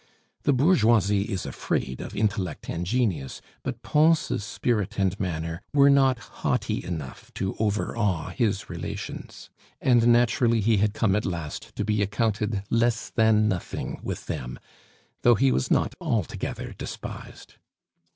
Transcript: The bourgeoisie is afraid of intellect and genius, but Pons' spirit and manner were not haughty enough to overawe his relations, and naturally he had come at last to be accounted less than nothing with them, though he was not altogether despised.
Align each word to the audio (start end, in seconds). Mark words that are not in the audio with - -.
The 0.45 0.51
bourgeoisie 0.51 1.25
is 1.31 1.45
afraid 1.45 2.01
of 2.01 2.15
intellect 2.15 2.67
and 2.67 2.87
genius, 2.87 3.39
but 3.61 3.83
Pons' 3.83 4.43
spirit 4.43 4.97
and 4.97 5.19
manner 5.19 5.61
were 5.75 5.91
not 5.91 6.17
haughty 6.41 6.83
enough 6.83 7.31
to 7.35 7.55
overawe 7.59 8.29
his 8.31 8.67
relations, 8.67 9.51
and 9.79 10.07
naturally 10.07 10.59
he 10.59 10.77
had 10.77 10.95
come 10.95 11.15
at 11.15 11.23
last 11.23 11.75
to 11.75 11.85
be 11.85 12.01
accounted 12.01 12.63
less 12.71 13.11
than 13.11 13.47
nothing 13.47 13.99
with 14.01 14.25
them, 14.25 14.57
though 15.21 15.35
he 15.35 15.51
was 15.51 15.69
not 15.69 15.93
altogether 16.01 16.73
despised. 16.75 17.57